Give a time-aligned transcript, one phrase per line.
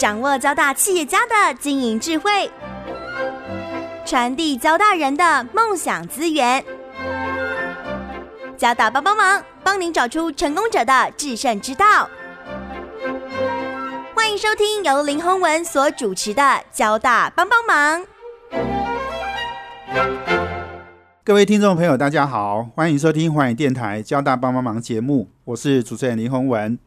[0.00, 2.50] 掌握交大企业家的经营智慧，
[4.06, 6.64] 传递交大人的梦想资源。
[8.56, 12.08] 交大帮帮忙，帮您找出成功者的制胜之道。
[14.14, 16.42] 欢迎收听由林宏文所主持的
[16.72, 18.00] 《交大帮帮忙》。
[21.22, 26.78] 各位听众朋友，大家好，欢迎收听华语电台《交大帮帮忙》节目，我是主持人林宏文。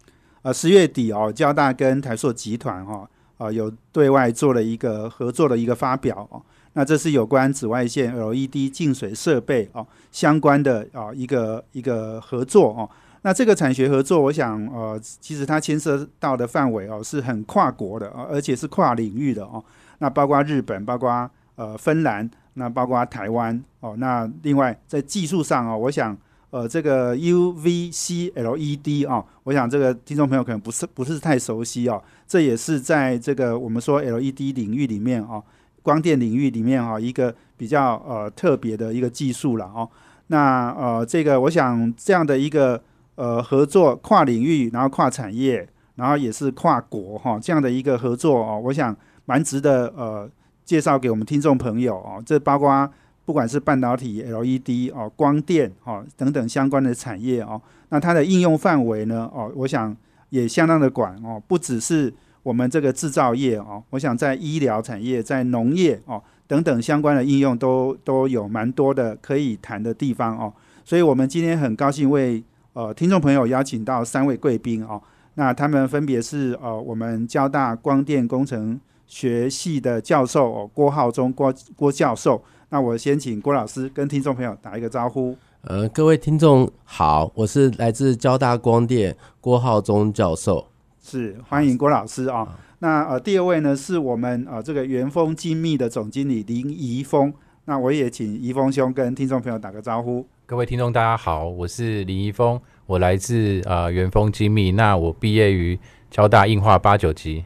[0.42, 3.08] 呃，十月底哦，交大跟台塑集团哈
[3.44, 6.42] 啊有对外做了一个合作的一个发表哦。
[6.74, 12.90] 那这是有关紫外线 LED 净水设备哦相关的啊一个一个合作哦。
[13.22, 19.64] 那这个产学合作，我想呃，其实它牵涉到的范围哦是很跨国的啊，而且是跨领域的哦。
[20.00, 23.96] 那包括日本，包括呃芬兰，那包括台湾哦。
[23.98, 26.18] 那另外在技术上哦，我想
[26.50, 32.04] 呃这个 UVC LED 啊，我想这个听众朋友可能不是不是太熟悉哦。
[32.34, 35.44] 这也是在这个我们说 LED 领域里面哦，
[35.84, 39.88] 光电领域里面哈一个比较呃特别的一个技术了哦。
[40.28, 42.82] 那呃这个我想这样的一个。
[43.16, 50.28] 呃，合作跨领域，然后跨产业，然后也是跨国哈，这样的一个合作哦，我想蛮值得呃
[50.66, 52.20] 介绍给我们听众朋友哦。
[52.26, 52.90] 这包括
[53.24, 59.96] 不管是半导体、LED 哦、光电哦等等相关的产业哦，那它的应用范围呢哦，我想
[60.34, 70.52] 也相当的广哦，不只是我们这个制造业哦，我想在医疗产业、在农业哦等等相关的应用都都有蛮多的可以谈的地方哦。
[70.84, 75.00] 所以我们今天很高兴为呃，听众朋友邀请到三位贵宾哦，
[75.36, 82.44] 那他们分别是呃，我们交大光电工程学系的教授哦，郭浩中郭郭教授。
[82.70, 85.38] 那我先请郭老师跟听众朋友打一个招呼。
[85.66, 90.68] 呃，各位听众好，我是来自交大光电郭浩中教授，
[91.02, 92.60] 是欢迎郭老师啊。
[92.80, 97.34] 那呃，第二位呢是我们呃这个元丰精密的总经理林怡峰。
[97.64, 100.28] 那我也请怡峰兄跟听众朋友打个招呼。
[100.46, 105.80] 各位听众，大家好，我是林怡峰，我来自呃元丰精密，那我毕业于
[106.12, 107.46] 交大硬化八九级，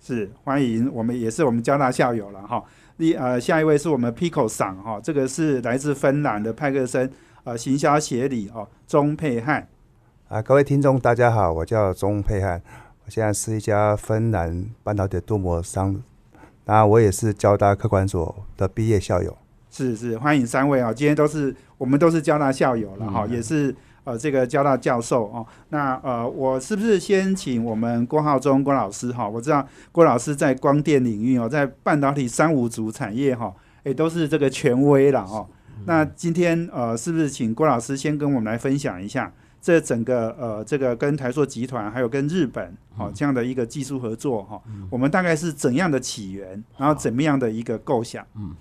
[0.00, 2.64] 是欢迎我们也是我们交大校友了哈。
[2.96, 7.08] 第呃下一位是我们 Pico 赏哈，这个是来自芬兰的派克森
[7.48, 9.66] 呃行销协理哦钟佩汉
[10.28, 12.60] 啊，各位听众大家好，我叫钟佩汉，
[13.06, 15.98] 我现在是一家芬兰半导体镀膜商，
[16.66, 19.34] 那我也是交大客管所的毕业校友。
[19.70, 20.92] 是是，欢迎三位啊！
[20.92, 25.46] 今天都是我们都是交大校友了哈，也是呃这个交大教授哦。
[25.70, 29.26] 那呃，我是不是先请我们郭浩中郭老师哈？
[29.26, 33.54] 我知道郭老师在光电领域哦，在半导体三五组产业哈，
[33.84, 35.46] 也都是这个权威了哦。
[35.86, 44.60] 那今天呃，是不是请郭老师先跟我们来分享一下这整个呃这个跟台塑集团还有跟日本好这样的一个技术合作哈？
[44.90, 48.24] 我们大概是怎样的起源，然后怎么样的一个构想？
[48.36, 48.54] 嗯。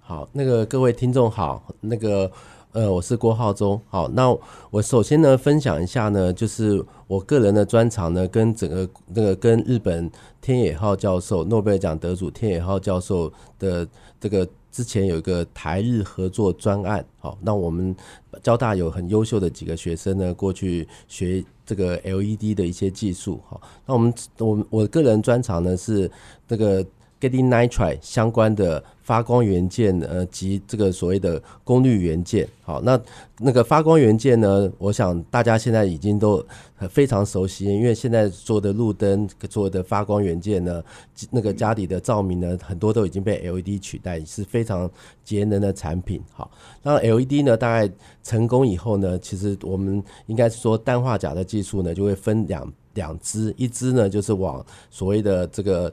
[0.00, 2.30] 好，那个各位听众好，那个
[2.72, 3.78] 呃，我是郭浩中。
[3.90, 4.34] 好，那
[4.70, 13.86] 我首先呢分享一下呢，就是我个人的专长呢，跟整个那个跟日本天野浩教授，诺贝尔奖得主天野浩教授的
[14.18, 17.04] 这个之前有一个台日合作专案。
[17.18, 17.94] 好，那我们
[18.42, 23.40] 交大有很优秀的几个学生呢，过去学这个 LED 的一些技术。
[23.48, 26.10] 好，那我们我我个人专长呢是
[26.46, 26.84] 这个
[27.20, 28.82] Getting Nitride 相关的。
[29.08, 33.00] 发光元件呃及这个所谓的功率元件，好，那
[33.38, 36.44] 那个发光元件呢，我想大家现在已经都
[36.90, 40.84] 非常熟悉，因为现在做的路灯做的发光元件呢，
[41.30, 44.90] 那个家里的照明呢，很多都已经被 LED 取代，是非常
[45.24, 46.20] 节能的产品。
[46.30, 46.50] 好，
[46.82, 47.90] 那 LED 呢，大概
[48.22, 52.70] 成功以后呢，其实我们应该是说氮化钾的技术呢，就会分两。
[52.94, 55.92] 两支，一支呢就是往所谓的这个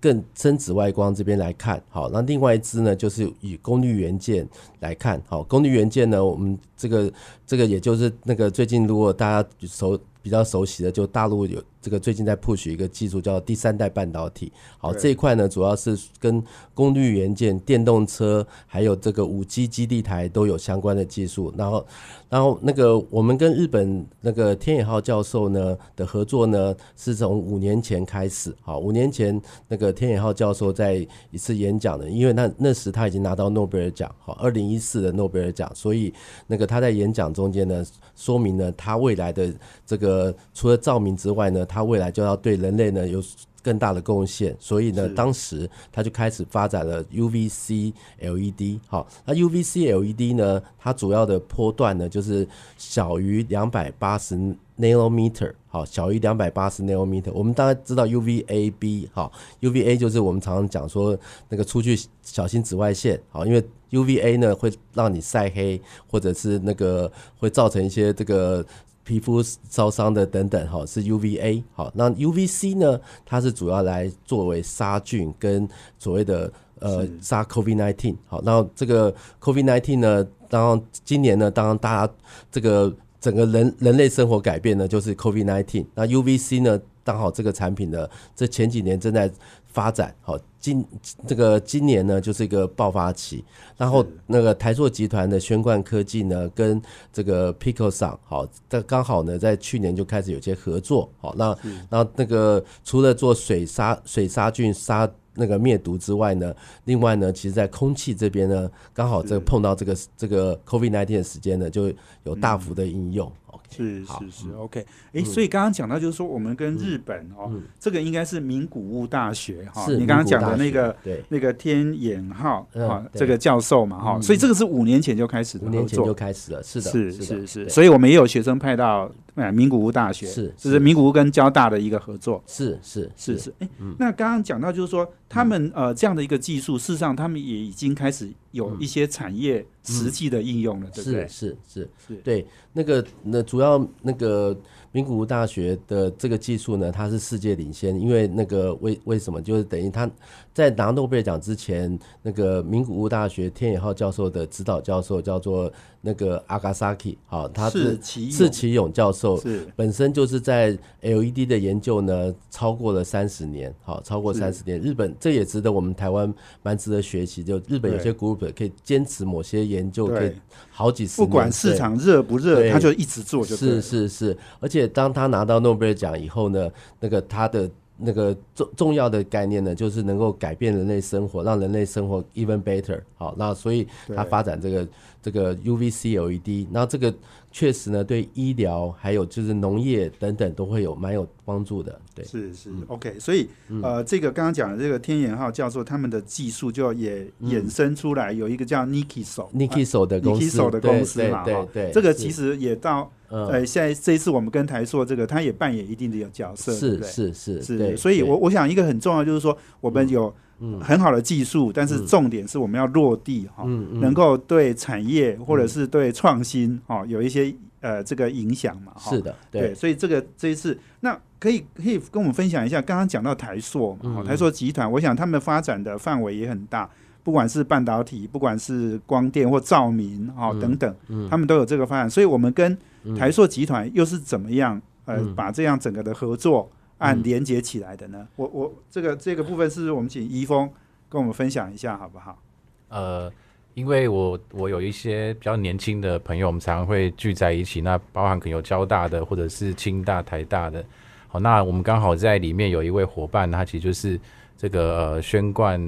[0.00, 4.48] 更深紫外光这边来看，好，那另外一支呢就是以功率元件
[4.80, 7.12] 来看，好，功率元件呢，我们这个
[7.46, 9.96] 这个也就是那个最近如果大家熟。
[10.26, 16.42] 比较熟悉的就大陆有这个最近在 push 一个技术叫第三代半导体，好这一块呢主要是跟
[16.74, 21.54] 功率元件、电动车还有这个五 G 基地台都有相关的技术。
[21.56, 21.86] 然后，
[22.28, 36.12] 然后那个我们跟日本那个天野浩教授呢的合作呢是从五年前开始，好五年前那个天野浩教授在一次演讲呢，因为那那时他已经拿到诺贝尔奖，好二零一四的诺贝尔奖，所以
[36.48, 37.86] 那个他在演讲中间呢
[38.16, 39.54] 说明了他未来的
[39.86, 40.16] 这个。
[40.16, 43.22] 呃，除了照明之外呢，他它未来就要对人类呢有
[43.62, 48.78] 更大的贡献，所以呢，是当时它就开始发展了 UVC LED。
[48.86, 54.34] 好，那 UVC LED 呢，它主要的波段呢就是小于两百八十
[54.78, 57.30] nanometer，好，小于两百八十 nanometer。
[57.34, 59.30] 我们大概知道 UVAB，好
[59.60, 61.18] ，UVA 就是我们常常讲说
[61.50, 65.78] 那个出去小心紫外线，好，因为 UVA 呢会让你晒黑，
[66.08, 68.64] 或者是那个会造成一些这个
[69.06, 71.62] 皮肤烧伤的等等，哈，是 UVA。
[71.72, 75.66] 好，那 UVC 呢，它是主要来作为杀菌跟
[75.96, 78.16] 所谓的呃是杀 COVID-19。
[78.26, 82.12] 好，那这个 COVID-19 呢，当然今年呢，当然大家
[82.50, 85.86] 这个整个人人类生活改变呢，就是 COVID-19。
[85.94, 89.30] 那 UVC 呢，刚好这个产品呢，这前几年正在
[89.68, 90.36] 发展，好，
[90.66, 90.84] 今
[91.28, 93.44] 这个今年呢就是一个爆发期，
[93.76, 96.82] 然后那个台塑集团的宣冠科技呢，跟
[97.12, 101.56] 这个 Pico 上，好，这刚好呢在去年就开始有些合作，好，那
[101.88, 106.52] 那那个除了做水杀水杀菌杀那个灭毒之外呢，
[106.82, 111.92] 另外呢，其实在空气这边呢，刚好这个碰到这个这个 COVID nineteen 的时间呢，就
[112.24, 113.30] 有大幅的应用。
[113.76, 114.84] 是是是，OK。
[115.12, 121.22] 哎，所以刚刚讲到就是说，我们跟日本哦，这个应该是名古屋大学哈，是你刚刚讲的那个对。
[121.28, 124.22] 那个天眼号嗯哈，这个教授嘛哈，嗯。
[124.22, 126.16] 所以这个是五年前就开始的合五年前就。
[126.16, 132.42] 开始了，是的，是是是所以我们也有学生派到呃名古屋大学，是就是是名古屋跟交大的一个合作。
[132.46, 133.68] 是是是是，哎、
[133.98, 141.28] 那刚刚讲到就是说，他们呃这样的一个技术，事实上他们也已经开始有一些产业实际的应用了，对不对是？
[141.28, 144.58] 是是是对，那个那主要那个
[144.90, 149.40] 名古屋大学的这个技术呢，它是世界领先，因为那个为为什么？
[149.42, 150.10] 就是等于他
[150.54, 155.70] 在拿诺贝尔奖之前，那个名古屋大学天野浩教授的指导教授叫做
[156.06, 158.92] 那个阿嘎萨基好，他是是其勇。
[158.92, 159.66] 教授，是。
[159.74, 164.38] 本身就是在 LED 的研究呢，超过了三十年，好，超过是。
[164.38, 164.80] 三十年。
[164.80, 166.32] 日本这也值得我们台湾
[166.62, 170.32] 蛮值得学习，就日本有些 group 可以坚持某些研究，可以
[170.70, 176.70] 好几十不，管市场热不热，他就一直做就对是是是，而且当他拿到诺贝尔奖以后呢，
[177.00, 177.68] 那个他的
[177.98, 183.00] 那个重重要的概念呢，就是能够改变人类生活，让人类生活 even better。
[183.16, 184.88] 好，那所以他对发展这个
[185.22, 187.14] 这个 UVC LED，那这个
[187.50, 191.98] 确实呢，对医疗还有就是农业等等都会有蛮有帮助的。
[192.14, 193.48] 对，是是、OK，所以
[193.82, 203.46] 呃，这个刚刚讲的这个天眼号教授他们的技术就也衍生出来，有一个叫 Niki 手 Niki 手的公司 Niki 手的公司对嘛，哈对对，是这个其实也到嗯。
[203.48, 207.08] 呃，现在这一次我们跟台硕这个，他也扮演一定的有角色，是对？
[207.08, 210.80] 是是是，对所以我我想一个很重要就是说，我们有嗯。
[210.80, 213.64] 很好的技术，但是重点是我们要落地哈，
[214.00, 219.10] 能够对产业或者是对创新哦有一些呃这个影响嘛，哈。
[219.10, 226.88] 是的，对，所以这个这一次，那可以可以跟我们分享一下，刚刚讲到台硕嘛，台硕集团，我想他们发展的范围也很大，
[227.22, 231.28] 不管是半导体，不管是光电或照明哦、嗯等等，嗯。
[231.28, 232.76] 他们都有这个发展，所以我们跟
[233.14, 236.68] 台塑集团又是怎么样呃、嗯把这样整个的合作
[236.98, 238.26] 案嗯连接起来的呢？
[238.36, 240.68] 我我这个这个部分是我们请怡峰
[241.08, 242.42] 跟我们分享一下好不好？
[242.88, 243.30] 呃，
[243.74, 250.84] 因为我我有一些比较年轻的朋友，我们常常会聚在一起，那包含可能有交大的或者是清大、台大的。
[251.28, 254.18] 好，那我们刚好在里面有一位伙伴，他其实就是
[254.56, 255.80] 这个呃宣冠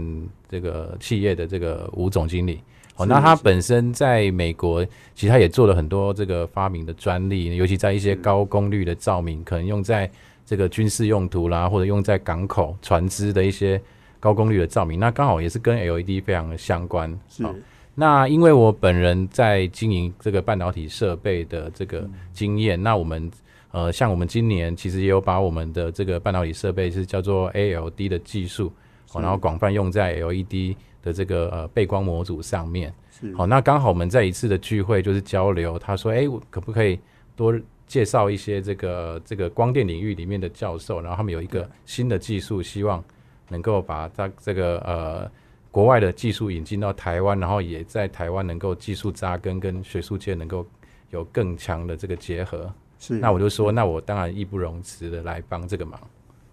[0.48, 2.60] 这个企业的这个吴总经理。
[2.98, 4.84] 好，是那他本身在美国，
[5.14, 10.10] 其实他也做了很多这个发明的专利，尤其在一些高功率的照明，可能用在
[10.44, 13.80] 这个军事用途啦，或者用在港口船只的一些
[14.18, 17.16] 高功率的照明，那刚好也是跟 LED 非常的相关。
[17.28, 17.44] 是。
[17.44, 17.54] 好
[17.94, 23.30] 那因为我本人在经营这个半导体设备的这嗯个经验，那我们
[23.72, 28.72] 呃，像我们今年其实也有把我们的这个半导体设备是叫做 ALD 的技术，
[29.08, 32.92] 好，然后广泛用在 LED 的这个呃背光模组上面。
[33.10, 36.98] 是好，那刚好我们在一次的聚会就是交流，他说，哎、我可不可以
[37.34, 37.52] 多
[37.86, 43.02] 介绍一些这个这个光电领域里面的教授，然后他们有一个新的技术，希望
[43.48, 45.30] 能够把他这个呃
[45.70, 50.66] 国外的技术引进到台湾，然后也在台湾能够技术扎根，跟学术界能够
[51.10, 52.72] 有更强的这个结合。
[52.98, 55.98] 是，那我就说，那我当然义不容辞的来帮这个忙。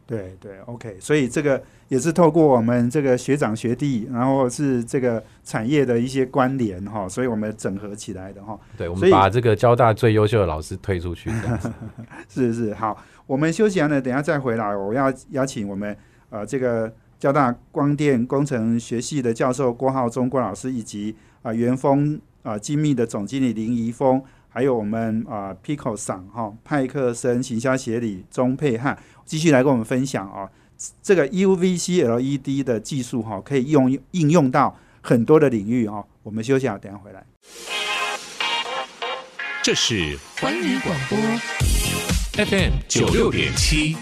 [0.08, 8.56] 对对，OK，所以这个也是透过我们这个学长学弟，然后是这个产业的一些关联哈，所以我们整合起来的哈。
[8.78, 11.32] 对，我们把这个交大最优秀的老师推出去。
[12.30, 12.96] 是是，好，
[13.26, 15.98] 我们休息完了，等一下再回来，我要邀请我们
[16.30, 24.22] 呃这个交大光电工程学系的教授郭浩忠郭老师，以及啊、元丰啊精密的总经理林怡峰，
[24.56, 30.50] 还有我们啊 Pico 赏哈派克森行销协理钟佩汉，继续来跟我们分享啊，
[31.04, 36.02] 这个 UVC LED 的技术哈，可以用应用到很多的领域哈。
[36.24, 37.26] 我们休息下，等下回来。
[39.62, 41.18] 这是环宇广播
[42.46, 43.98] FM 九六点七，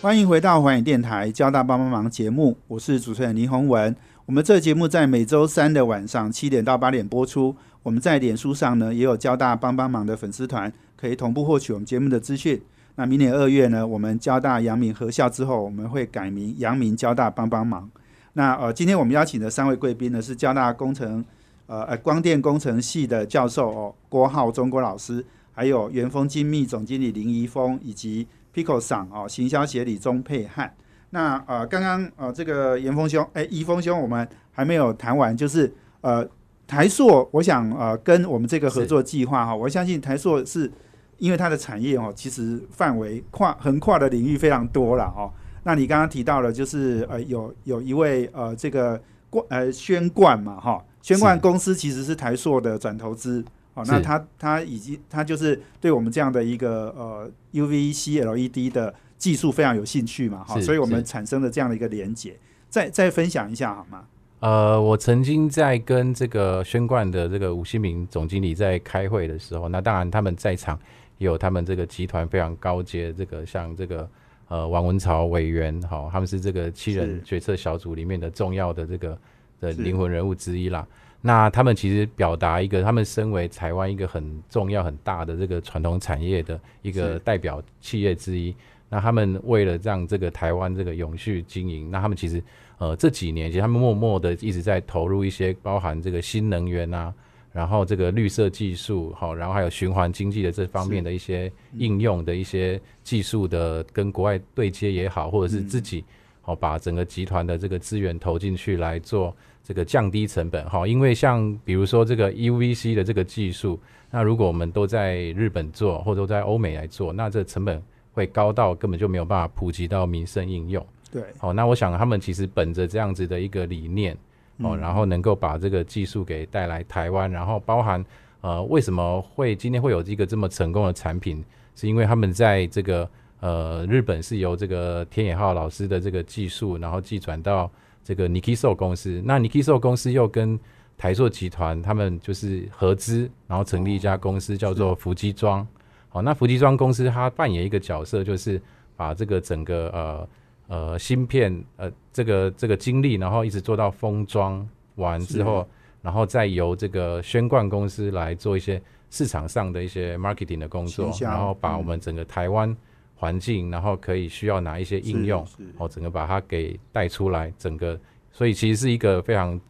[0.00, 3.96] 欢迎回到环宇电台交大帮帮忙节目，我是主持人林宏文。
[4.24, 7.56] 我们这个节目在每周三的晚上七点到八点播出。
[7.82, 12.62] 我们在脸书上呢也有交大帮帮忙的粉丝团，可以同步获取我们节目的资讯。
[12.94, 17.90] 那明年二月呢，我们交大阳明合校之后，我们会改名阳明交大帮帮忙。
[18.34, 21.24] 那呃，今天我们邀请的三位贵宾呢是交大工程
[21.66, 30.72] 呃呃光电工程系的教授哦郭浩中国老师，还有元丰精密总经理林怡峰，以及 Pico 厂哦行销协理钟佩汉。
[31.10, 36.28] 那呃，刚刚呃这个严峰兄哎怡峰兄，我们还没有谈完，就是呃。
[36.66, 40.70] 台塑，我想呃，跟我们这个合作计划哈，我相信台塑是
[41.18, 45.30] 因为它的产业哦，其实范围跨横跨的领域非常多了哦。
[45.64, 49.00] 那你刚刚提到了，就是呃，有有一位呃，这个
[49.30, 53.84] 冠呃宣冠嘛哈，宣冠公司其实是台塑的转投资哦。
[53.86, 62.36] 那他他已经他就是对我们这样的一个呃 UVC LED 的技术非常有兴趣嘛哈，所以我们产生了这样的一个连接，
[62.68, 64.04] 再再分享一下好吗？
[64.42, 70.76] 呃，我曾经在跟这个宣冠的这个吴新明总经理在开会的时候，那当然他们在场
[71.18, 74.10] 也有他们这个集团非常高阶，这个像这个
[74.48, 79.16] 呃王文朝委员，哈，他们是这个七人决策小组里面的重要的这个
[79.60, 80.84] 的灵魂人物之一啦。
[81.20, 88.52] 那他们其实表达一个，他们身为台湾一个很重要很大的这个传统产业的一个代表企业之一，
[88.88, 92.42] 那他们为了让这个台湾这个永续经营，那他们其实。
[92.82, 97.14] 呃，这几年其实他们默默的一直在投入一些包含这个新能源啊，
[97.52, 106.04] 然后这个绿色技术，好，然后还有循环经济的这方面的一些应用的一些技术的跟国外对接也好，或者是自己
[106.40, 113.78] 好把整个集团的这个资源投进去来做这个降低成本，哈，因为像比如说这个 UVC 的这个技术，
[114.10, 117.80] 那如果我们都在日本做，或者都在欧美来做，那这成本
[118.12, 120.84] 会高到根本就没有办法普及到民生应用。
[121.12, 124.16] 对，好，那我想他们其实本着这样子的一个理念，
[124.62, 128.02] 哦，然后能够把这个技术给带来台湾，然后包含
[128.40, 131.44] 呃，为什么会今天会有一个这么成功的产品，
[131.76, 133.06] 是因为他们在这个
[133.40, 137.70] 呃日本是由这个天野浩老师的这个技术，然后寄转到
[138.02, 140.58] 这个 Nikiso 公司，那 Nikiso 公司又跟
[140.96, 145.66] 台硕集团他们就是合资，然后成立一家公司叫做伏击庄，
[146.08, 148.58] 好，那伏击庄公司它扮演一个角色，就是
[148.96, 150.26] 把这个整个呃。
[150.72, 155.68] 呃，芯片呃，这个这个经历，然后一直做到封装完之后，
[156.00, 162.74] 然后再由这个宣冠公司来做一些市场上的一些 marketing 的工作，然后把我们整个台湾
[163.14, 168.00] 环境，然后可以需要哪一些应用，哦，整个把它给带出来，整个，
[168.30, 169.60] 所以其实是一个非常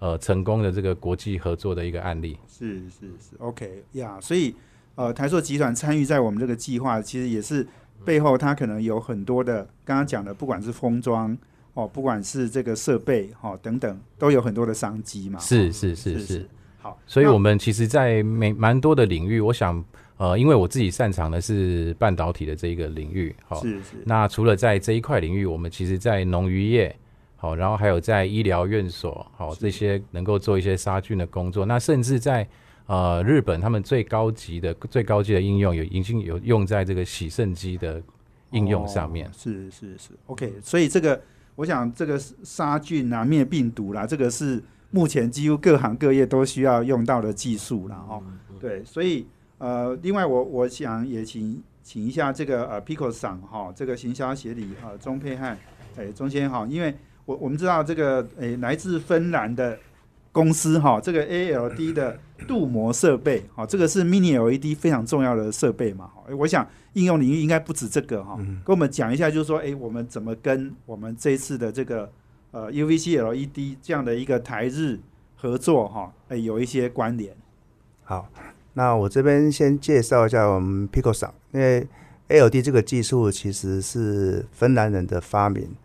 [0.00, 2.36] 呃成功的这个国际合作的一个案例。
[2.46, 4.54] 是是是，OK 呀，所以
[4.96, 7.66] 呃，台硕集团参与在我们这个计划，其实也是。
[8.04, 11.36] 背后它可能有很多的，刚刚讲的，不管是封装
[11.74, 15.38] 哦，不管是这个设备哦等等，都有很多的商机嘛。
[15.38, 16.48] 是是是是，
[16.80, 19.84] 好，所以我们其实，在每蛮多的领域，我想，
[20.16, 23.96] 呃，因为我自己擅长的是半导体的这一个领域，好，是是。
[24.04, 26.94] 那除了在这一块领域，我们其实，在农渔业，
[27.36, 32.46] 好，然后还有在医疗院所，好，这些能够做一些杀菌的工作，那甚至在。
[32.86, 38.02] 呃，日本他们最高级的、最高级的应用有已经有用在这个洗肾机的
[38.50, 39.30] 应用上面。
[39.32, 40.52] 是是是，OK。
[40.62, 41.18] 所以这个，
[41.54, 48.22] 我想这个杀菌啊、灭病毒啦，这个是目前几乎各行各业都需要用到的技术了哦。
[48.60, 49.26] 对，所以
[49.58, 55.56] 呃，另外我我想也请请一下这个呃 Pico 厂哈，这个行销协理啊钟佩汉，
[55.96, 56.92] 哎，钟先哈，因为
[57.24, 59.78] 我我们知道这个诶来自芬兰的。
[60.32, 66.10] 公司哈，这个 A L D 的镀膜设备，哈，这个是 Mini L E D 非常重要的设备嘛。
[66.38, 68.34] 我想应用领域应该不止这个哈。
[68.64, 72.10] 跟我们讲一下，就是说，哎，我们怎么跟我们这次的这个
[72.50, 74.98] 呃 U V C L E D 这样的一个台日
[75.36, 77.36] 合作哈，哎，有一些关联。
[78.02, 78.26] 好，
[78.72, 81.86] 那我这边先介绍一下我们 Pico 厂，因为
[82.28, 85.76] A L D 这个技术其实是芬兰人的发明，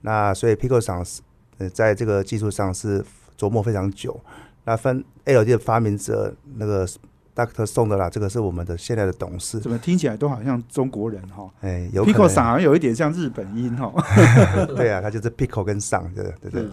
[0.00, 1.22] 那所以 Pico 厂是
[1.58, 3.04] 呃在这个技术上是。
[3.38, 4.18] 琢磨非常久，
[4.64, 6.86] 那分 L D 的发明者那个
[7.34, 9.58] Doctor 送的啦，这个是我们的现在的董事。
[9.58, 11.48] 怎么听起来都好像中国人哈？
[11.60, 13.92] 哎，有 Pico 嗓好像有一点像日本音哈。
[14.76, 16.68] 对啊，他就是 Pico 跟嗓，对对对。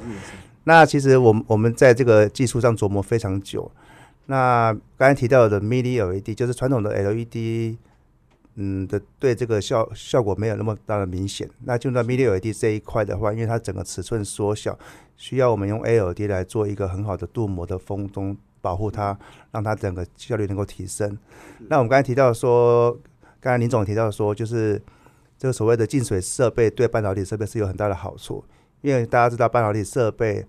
[0.66, 3.72] 那其实我们我们在这个技术上琢磨非常久。
[4.26, 7.78] 那刚才提到的 Mini LED 就是传统的 LED，
[8.62, 11.50] 嗯的对这个效效果没有那么大的明显。
[11.64, 14.78] 那就那 Mini LED 这一块的话，因为它整个尺寸缩小，
[15.16, 19.18] 需要我们用 LED 来做一个很好的镀膜的封装，保护它，
[19.52, 21.18] 让它整个效率能够提升。
[21.70, 22.92] 那我们刚才提到说，
[23.40, 24.82] 刚才林总提到说，就是
[25.38, 28.44] 这个所谓的净水设备对半导体设备是有很大的好处，
[28.82, 30.46] 因为大家知道半导体设备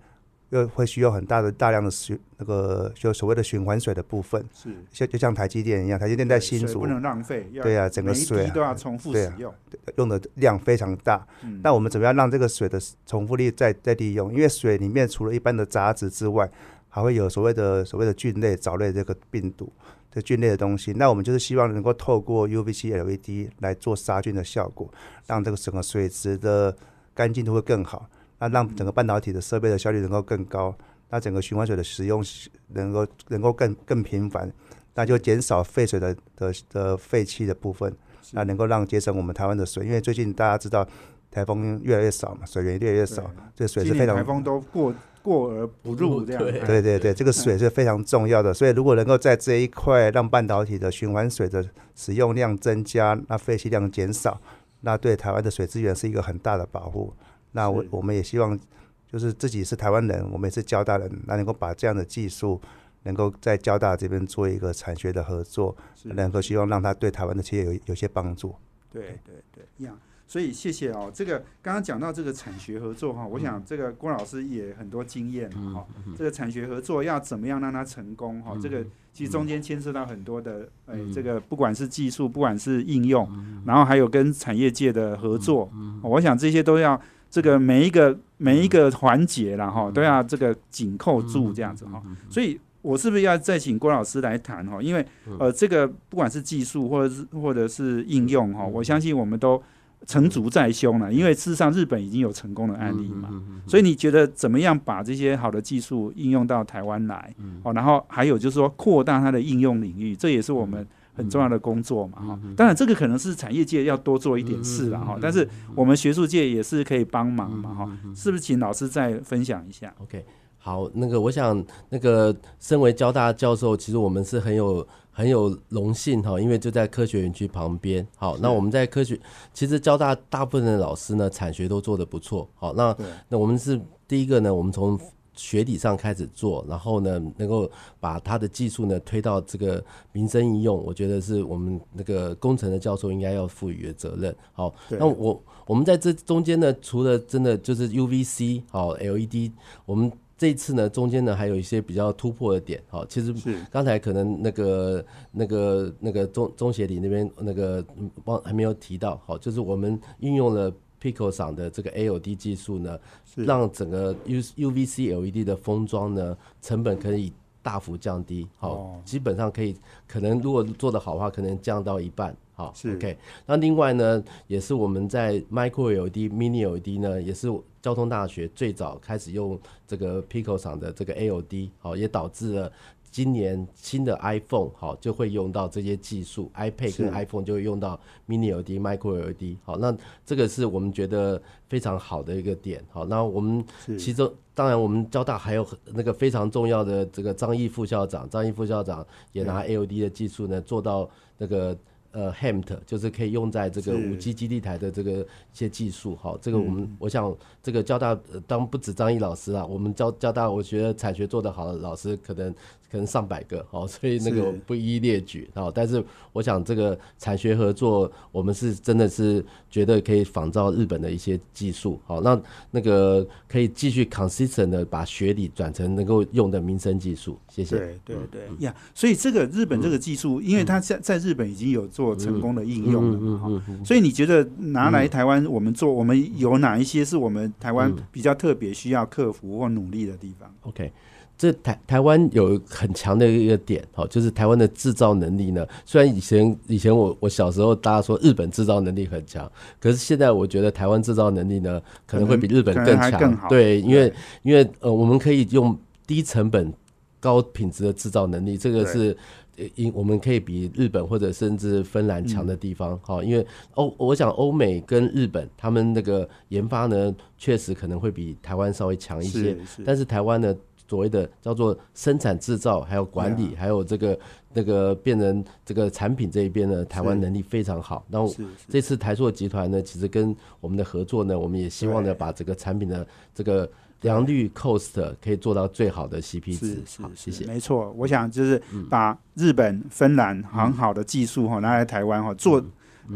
[0.51, 9.53] 又会需要很大的大量的循那个就所谓的循环水的部分，是像就像台积电一样，台积电在新竹不能浪费，要对啊整个水啊滴都要重复对啊使用。
[9.97, 11.25] 用的量非常大。
[11.43, 14.31] 嗯那我们怎么样让这个水的重复力再再利用？
[14.33, 16.49] 因为水里面除了一般的杂质之外，
[16.89, 19.71] 还会有所谓的所谓的菌类、藻类这个病毒
[20.11, 20.91] 这菌类的东西。
[20.91, 24.93] 那我们就是希望能够透过 UVC LED 来做杀菌的效果，
[25.25, 26.75] 让这个整个水质的
[27.13, 28.09] 干净度会更好，
[28.41, 30.75] 那让整个半导体的设备的效率能够更高，
[31.11, 32.25] 那整个循环水的使用
[32.69, 34.51] 能够能够更更频繁，
[34.95, 37.95] 那就减少废水的的的废气的部分。
[38.31, 40.87] 那能够让节省我们台湾的水，因为最近大家知道
[41.29, 46.41] 台风越来越少嘛，水源越来越少，这水是非常台风都过过而不入这样。
[46.41, 51.63] 对哎对对对， 这个水是非常重要的，所以如果能够在这一块让半导体的循环水的
[51.95, 54.39] 使用量增加，那废气量减少，
[54.81, 57.13] 那对台湾的水资源是一个很大的保护。
[57.51, 58.59] 那我我们也希望，
[59.07, 62.61] 就是自己是台湾人，我们也是交大人，那能够把这样的技术。
[63.03, 68.53] 能够在交大这边做一个产学的合作，能够希望让他对台湾的企业有有些帮助。
[68.91, 69.97] 对对对，一样。
[70.27, 71.11] 所以谢谢哦。
[71.11, 75.83] 这个刚刚讲到这个产学合作哈，我想这个郭老师也很多经验哈。
[76.15, 78.55] 这个产学合作要怎么样让它成功哈？
[78.61, 83.27] 这个其实中间牵涉到很多的，哎，这个不管是技术，不管是应用，
[83.65, 85.67] 然后还有跟产业界的合作，
[86.03, 91.99] 我想这些都要这个每一个每一个环节啦哈，都要这个紧扣住这样子哈。
[92.29, 92.59] 所以。
[92.83, 94.81] 我是不是要再请郭老师来谈哈？
[94.81, 95.05] 因为
[95.37, 99.61] 呃，这个不管是技术或者是或者是应用哈，我相信我们都
[100.07, 101.13] 成竹在胸了。
[101.13, 103.29] 因为事实上日本已经有成功的案例嘛，
[103.67, 107.31] 所以你觉得怎么样把这些好的技术应用到台湾来？
[107.61, 110.83] 哦，然后还有就是说扩大它的应用领域，这也是我们
[111.21, 112.39] 很重要的工作嘛哈。
[112.57, 117.97] 当然这个可能是产业界要多做一点事了哈，但是我们学术界也是可以帮忙嘛哈。
[118.15, 120.25] 是不是请老师再分享一下？OK，
[120.57, 128.05] 好，那个我想，那个身为交大教授，其实我们是很有很有荣幸哈，因为就在科学园区旁边。
[128.17, 129.19] 好，那我们在科学，
[129.53, 132.49] 其实交大大部分的老师呢，产学都做得不错。
[132.55, 132.95] 好，那
[133.29, 134.99] 那我们是第一个呢，我们从
[135.33, 144.35] 学理上开始做，然后呢，能够把他的技术呢推到这个民生应用，我觉得是我们那个工程的教授应该要赋予的责任。
[144.53, 149.51] 好，那我我们在这中间呢，除了真的就是 UVC 好 LED，
[149.85, 167.33] 我们这一次呢，中间呢还有一些比较突破的点，好，其实是刚才可能那个、那个、那个中中协理那边那个嗯忘还没有提到，好，就是我们运用了 Pico 厂的这个 AOD 技术呢，是让整个 U UVC LED 的封装呢成本可以
[167.63, 169.75] 大幅降低，好，哦基本上可以
[170.07, 172.35] 可能如果做得好的话，可能降到一半。
[172.53, 173.17] 好，OK。
[173.47, 177.47] 那另外呢，也是我们在 Micro LED、Mini LED 呢，也是
[177.81, 182.71] 交通大学最早开始用这个 Pico 厂的这个 AOD，好，也导致了
[183.11, 189.57] 今年新的 iPhone 好就会用到这些技术，iPad 跟 iPhone 就会用到 Mini LED、Micro LED。
[189.65, 189.95] 好，那
[190.25, 192.81] 这个是我们觉得非常好的一个点。
[192.89, 193.63] 好，那我们
[193.99, 201.77] 其中当然我们交大还有很那个非常重要的这个张毅副校长，张毅副校长也拿 LED 的技术呢做到那个。
[202.11, 204.07] 呃，HAMT 就是可以用在这个是。
[204.09, 212.53] 五 G 基地台的这个一些技术，好，这个我嗯们、我想这个交大、呃当不止张毅老师啊，我们交交大我觉得产学做得好的老师可能
[212.91, 227.77] 可能上百个，好， 所以那个不一一列举，好，但是我想这个产学合作，我们是真的是觉得可以仿照日本的一些技术，好，那那个可以继续 consistent 的把学理转成能够用的民生技术，谢谢。
[227.77, 240.91] 对对对呀，所以这个日本这个技术，因为它在在日本已经有做成功的应用了嘛，哈，所以你觉得拿来台湾我们做，我们有哪一些是我们台湾比较特别需要克服或努力的地方？OK，
[241.37, 245.65] 这台台湾有很强的一个点，好，就是台湾的制造能力呢。
[245.85, 253.19] 虽然以前以前我我小时候大家说日本制造能力很强，可是现在我觉得台湾制造能力呢可能会比日本更强。
[253.19, 256.73] 更对，因为因为呃，我们可以用低成本、
[257.19, 259.15] 高品质的制造能力，这个是。
[259.57, 270.55] 呃因我们可以比日本或者甚至芬兰强的地方，好、因为欧我想欧美跟日本他们那个研发呢，确实可能会比台湾稍微强一些，是是，但是台湾呢，
[270.91, 274.19] 所谓的叫做生产制造，还有管理，对还有这个
[274.53, 278.03] 那个变成这个产品这一边呢，台湾能力非常好。
[278.09, 278.19] 那
[278.67, 286.81] 这次台塑集团呢，其实跟我们的合作呢，我们也希望呢，把这个产品的这个良率 cost 可以做到最好的 CP 值是。
[286.85, 287.45] 是好，谢是，谢。
[287.45, 287.89] 没错。
[287.95, 292.61] 我想就是把日本、芬兰很好的技术哈拿来台湾哈做，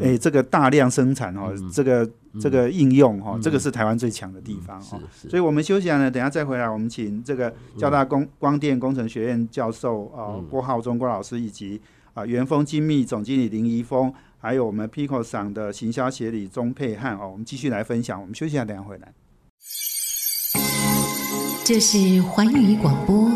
[0.01, 2.09] 诶这个大量生产哈，这个
[2.41, 4.99] 这个应用哈，这个是台湾最强的地方哈。
[5.29, 11.81] 所以我们休息下呢，等一下再回来，我们请这个交大光光电工程学院教授啊郭浩中郭老师以及
[12.13, 18.19] 啊元丰精密总经理林怡峰，还有我们 Pico 厂的行销协理钟佩汉哦，我们继续来分享。
[18.19, 19.13] 我们休息一下，等一下回来。
[21.63, 23.27] 这是环宇广播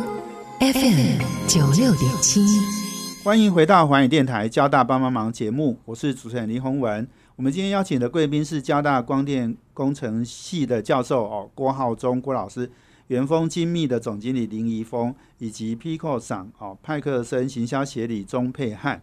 [0.59, 2.78] FM 九六点七。
[3.21, 7.05] 欢迎回到环宇电台交大帮帮忙节目，我是主持人林宏文。
[7.35, 12.71] 我们今天邀请的贵宾是交大光电工程系的教授哦，郭浩忠郭老师，
[13.07, 19.01] 元丰精密的总经理林怡峰，以及 Pico 厂哦派克森行销协理钟佩汉。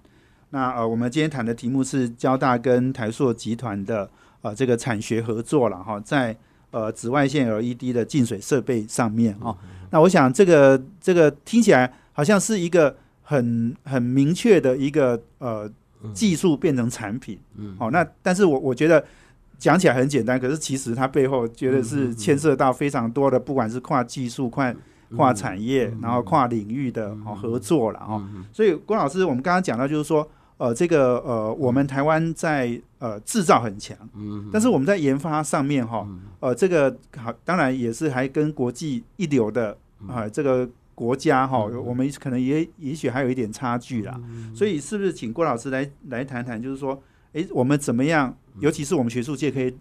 [0.50, 4.08] 那呃，我们今天谈的题目是交大跟台塑集团的
[4.40, 6.34] 呃这个产学合作了哈，在
[6.70, 9.56] 呃紫外线 LED 的净水设备上面哈。
[9.90, 12.96] 那我想这个这个听起来好像是一个
[13.28, 15.68] 很很明确的一个呃
[16.14, 19.04] 技术变成产品，嗯，好、那但是我我觉得
[19.58, 24.72] 讲起来很简单，可是其实它背后觉得是牵涉到非常多的，不管是跨技术、跨
[25.16, 28.22] 跨产业，然后跨领域的哦合作了哦。
[28.52, 36.06] 所以郭老师，我们刚刚讲到就是说，呃，这个呃，我们台湾在呃制造很强，嗯，但是我们在研发上面哈，
[36.38, 44.18] 呃，这个好，当然也是还跟国际一流的啊、这个国家哈，我们可能也也许还有一点差距啦。
[44.54, 47.00] 所以是不是请郭老师来来谈谈，就是说，
[47.34, 49.76] 诶，我们怎么样，尤其是我们学术界可以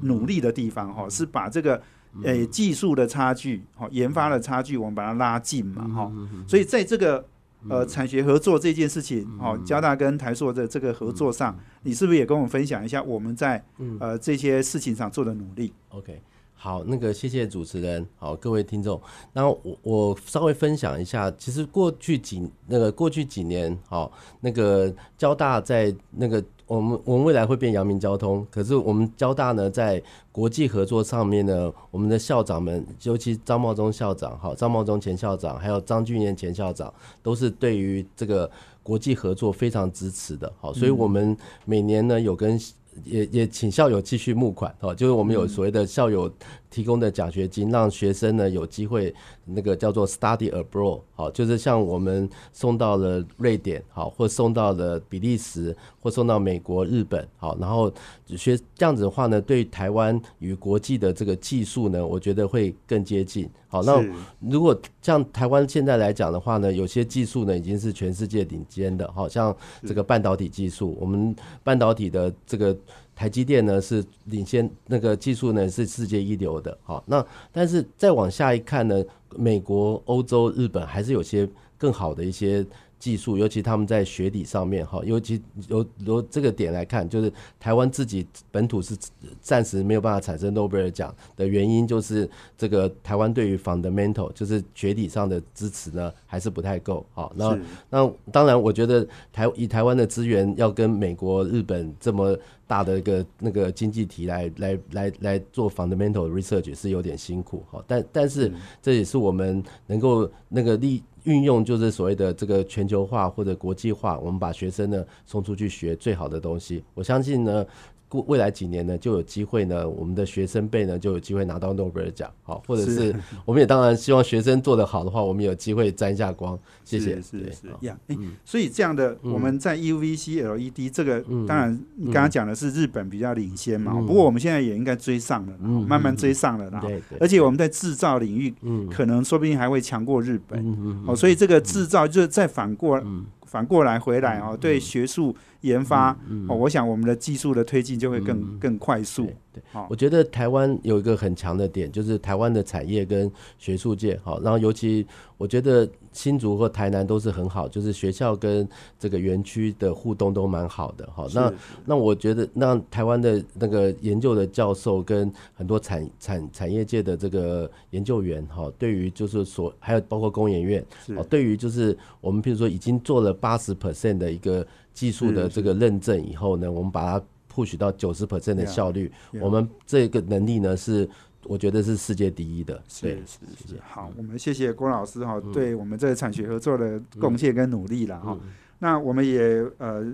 [0.00, 1.80] 努力的地方哈，是把这个
[2.22, 6.10] 诶技术的差距、哈研发的差距，我们把它拉近嘛哈。
[6.48, 7.22] 所以在这个
[7.68, 13.62] 呃产学合作这件事情，哦，交大跟台硕的这个合作上，你是不是也跟我们分享一下我们在
[14.00, 16.22] 呃这些事情上做的努力？OK，
[16.64, 18.98] 好，那个谢谢主持人，好，各位听众，
[19.34, 36.90] 那我我稍微分享一下，其实过去几那个过去几年，好，那个交大在那个我们我们未来会变阳明交通，可是我们交大呢在国际合作上面呢，我们的校长们，尤其张茂忠校长，好，张茂忠前校长，还有张俊彦前校长，
[37.22, 38.50] 都是对于这个
[38.82, 42.58] 国际合作非常支持的，好，所以我们每年呢有跟
[43.02, 46.32] 也也请校友继续募款哦，就是我们有所谓的校友
[46.70, 49.12] 提供的奖学金，让学生呢有机会
[49.44, 57.92] 那个叫做 study abroad，好，就是像我们送到了瑞典，好，或送到了比利时，或送到美国、日本，好，然后
[58.26, 63.48] 学这样子的话呢，对台湾与国际的这个技术呢，我觉得会更接近。
[63.68, 64.04] 好，那
[64.40, 72.76] 如果像台湾现在来讲的话呢，有些技术呢已经是全世界顶尖的，好像这个半导体技术，我们半导体的这个
[73.16, 79.02] 台积电呢是领先，那个技术呢是世界一流的，好，那但是再往下一看呢，
[79.36, 82.64] 美国、欧洲、日本还是有些更好的一些。
[82.98, 88.96] 技术，尤其他们在学理上面，哈，尤其由由这个点来看，就是台湾自己本土是
[89.40, 97.04] 暂时没有办法产生诺贝尔奖的原因，就是这个台湾对于 fundamental 就是学理上的支持呢，还是不太够。
[97.12, 97.58] 好，那
[97.90, 107.62] 那当然，我觉得台以台湾的资源要跟美国、日本这么大的一个那个经济体来来来来做 fundamental research 是有点辛苦。
[107.70, 116.82] 哈，但但是这也是我们能够那个利运用，就是所谓的这个全球化或者国际化，我们把学生呢送出去学最好的东西。
[116.94, 117.66] 我相信呢。
[118.14, 123.14] 过未来几年呢，就有机会呢，我们的学生辈呢就有机会拿到诺贝尔奖，好，或者是。
[123.44, 126.58] 我们也当然希望学生做得好的话，我们有机会沾一下光。
[126.84, 127.16] 谢谢。
[127.16, 127.78] 是是是对好。
[127.82, 136.80] 呀，诶所以这样的我们在 UVC LED 这个，当然你刚刚讲的是日本比较领先嘛，不过我们现在也应该追上了啦，慢慢追上了啦。
[136.80, 138.54] 对对，而且我们在制造领域，
[138.90, 141.04] 可能说不定还会强过日本。
[141.06, 143.02] 哦，所以这个制造就是再反过
[143.46, 146.12] 反过来回来哦，对学术研发
[146.48, 149.26] 哦，我想我们的技术的推进就会更更快速。
[149.52, 149.86] 对好。
[149.88, 155.06] 我觉得台湾有一个很强的点，就是台湾的产业跟学术界好，然后尤其
[155.38, 161.08] 我觉得新竹或台南都是很好，就是学校跟这个园区的互动都蛮好的。
[161.14, 161.52] 好，那
[161.84, 170.84] 那我觉得那台湾的那个研究的教授跟很多产产产业界的这个研究员哈，对于就是所还有包括工研院
[171.16, 181.06] 哦，对于就是我们譬如说已经做了八十 percent 的一个技术的这个认证以后呢，我们把它 push 到九十 percent 的效率 yeah 我们这个能力呢是
[181.46, 182.82] 我觉得是世界第一的。
[182.88, 183.68] 是对，是。
[183.68, 183.80] 是。
[183.86, 185.52] 好，我们谢谢郭老师哈，嗯。
[185.52, 188.38] 对我们这个产学合作的贡献跟努力了哈。
[188.40, 188.48] 嗯。
[188.78, 190.04] 那我们也呃，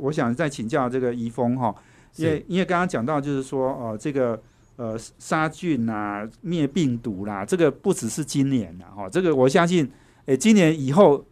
[0.00, 1.74] 我想再请教这个怡峰哈，
[2.16, 4.40] 因为因为刚刚讲到就是说呃，这个
[4.76, 9.90] 呃杀菌啊、灭病毒啦，这个不只是今年啦哈，这个我相信，
[10.26, 11.24] 诶、今年以后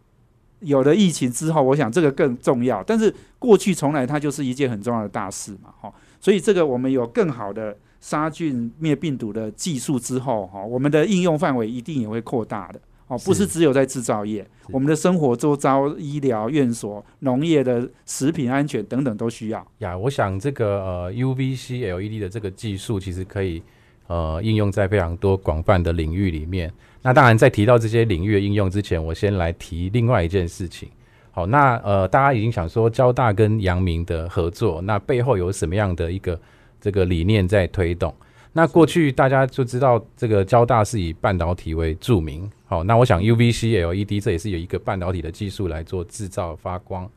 [0.59, 2.83] 有了疫情之后，我想这个更重要。
[2.83, 12.79] 但是过去从来它就是一件很重要的大事嘛哈，所以这个我们有更好的杀菌灭病毒的技术之后哈，我们的应用范围一定也会扩大的。
[13.07, 19.65] 哦，不是是只有在制造业，我们的生活周遭、医疗院所、农业的食品安全等等都需要。
[19.79, 23.63] 呀，我想这个呃 UVC LED 的这个技术其实可以
[24.05, 26.71] 呃应用在非常多广泛的领域里面。
[27.01, 30.89] 那当然，在提到这些领域的应用之前，我先来提另外一件事情。
[31.31, 36.37] 好，那呃，大家已经想说交大跟阳明的合作，那背后有什么样的一个
[36.81, 38.13] 这个理念在推动？
[38.51, 42.49] 那过去大家就知道，这个交大是以半导体为著名。
[42.65, 47.09] 好，那我想 UVC LED 这也是有一个半导体的技术来做制造发光。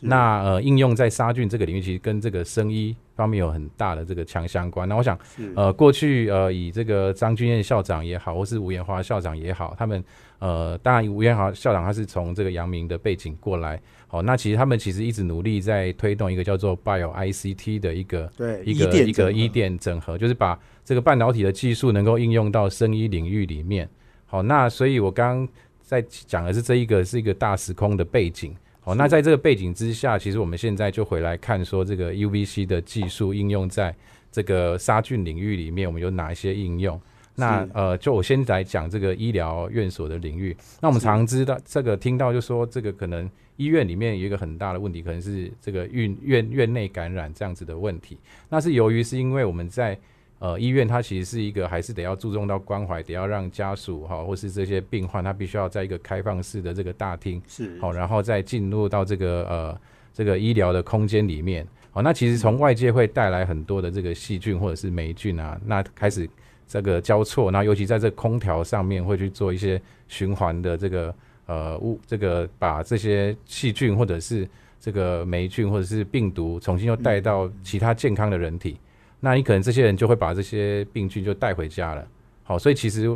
[0.00, 4.88] 那呃，应用在杀菌这个领域，其实跟这个生医方面有很大的这个强相关。
[4.88, 5.18] 那我想，
[5.54, 10.02] 呃，过去呃，以这个张君燕校长也好，或是吴延华校长也好，他们
[10.38, 23.88] 呃，当然吴延华校长他是从这个阳明的背景过来，好，那其实他们其实一直努力在推动一个叫做 Bio ICT 的一个对一个一个医电整合，就是把这个半导体的技术能够应用到生医领域里面。
[24.24, 25.48] 好，那所以我刚刚
[25.82, 28.56] 在讲的是这一个是一个大时空的背景。
[28.80, 33.94] 好，那在这个背景之下，其实我们现在就回来看说这个 UVC 的技术应用在
[34.32, 37.00] 这个杀菌领域里面，我们有哪一些应用？
[37.36, 40.54] 那呃，就我先来讲这个医疗院所的领域。
[40.80, 48.18] 那我们常知道这个听到就说这个可能医院里面有一个很大的问题，可能是这个院院院内感染这样子的问题。
[48.48, 49.98] 那是由于是因为我们在
[50.40, 59.80] 呃医院，它其实是一个还是得要注重到关怀，得要让家属哈或是这些病患，他必须要在一个开放式的这个大厅，是好，然后再进入到这个呃
[60.12, 61.64] 这个医疗的空间里面。
[61.92, 66.28] 好，那其实从外界会带来很多的这个细菌或者是霉菌啊，那开始
[66.66, 71.14] 这个交错，那尤其在这空调上面会去做一些循环的这个
[71.46, 74.48] 呃物，这个把这些细菌或者是
[74.78, 78.78] 这个霉菌或者是病毒重新又带到其他健康的人体，
[79.20, 82.06] 那你可能这些人就会把这些病菌就带回家了。
[82.42, 83.14] 好，所以其实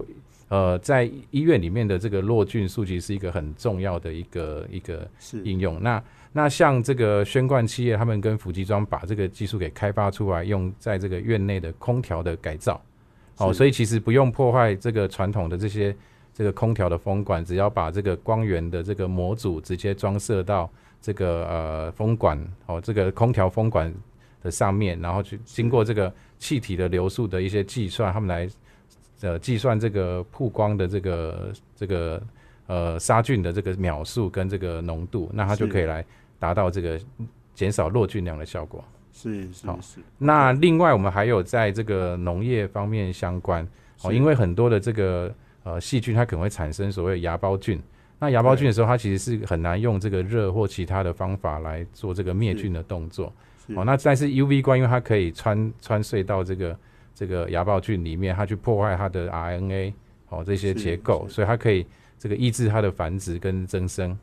[0.48, 5.08] 呃在医院里面的这个落菌数其实是一个很重要的一个一个
[5.42, 5.82] 应用。
[5.82, 12.80] 那那像这个宣冠企业，他们跟福集装把这个技术给开发出来，用在这个院内的空调的改造。
[13.36, 15.94] 好，所以其实不用破坏这个传统的这些
[16.32, 23.92] 这个空调的风管，只要把这个光源的这个模组直接装设到这个呃风管哦，这个空调风管
[24.44, 28.48] 的上面，然后去经过这个气体的流速的一些计算，他们来
[29.22, 32.22] 呃计算这个曝光的这个这个
[32.66, 36.04] 呃杀菌的这个秒数跟这个浓度，那它就可以来
[36.38, 37.00] 达到这个
[37.54, 38.84] 减少落菌量的效果。
[39.12, 43.66] 是是好是，那另外我们还有在这个农业方面相关
[44.02, 47.80] 哦，因为很多的这个呃细菌它可能会产生所谓芽孢菌。
[48.18, 53.32] 那芽孢菌的时候，它其实是很难用这个热或其他的方法来做这个灭菌的动作。
[53.66, 56.78] 是哦，那但是 UV 光，因为它可以穿穿隧到这个
[57.14, 59.92] 这个芽孢菌里面，它去破坏它的 RNA
[60.28, 61.86] 哦这些结构，所以它可以
[62.18, 64.16] 这个抑制它的繁殖跟增生。